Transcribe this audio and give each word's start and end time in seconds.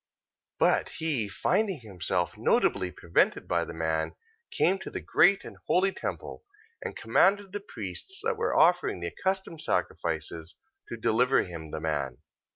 14:31. 0.59 0.59
But 0.59 0.89
he 0.97 1.29
finding 1.29 1.79
himself 1.81 2.35
notably 2.35 2.89
prevented 2.89 3.47
by 3.47 3.63
the 3.63 3.73
man, 3.75 4.15
came 4.49 4.79
to 4.79 4.89
the 4.89 4.99
great 4.99 5.45
and 5.45 5.57
holy 5.67 5.91
temple: 5.91 6.43
and 6.81 6.95
commanded 6.97 7.51
the 7.51 7.59
priests 7.59 8.19
that 8.23 8.35
were 8.35 8.57
offering 8.57 8.99
the 8.99 9.13
accustomed 9.15 9.61
sacrifices, 9.61 10.55
to 10.89 10.97
deliver 10.97 11.43
him 11.43 11.69
the 11.69 11.79
man. 11.81 12.17